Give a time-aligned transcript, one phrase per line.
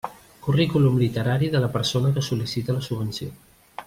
[0.45, 3.33] Currículum literari de la persona que sol·licita la subvenció.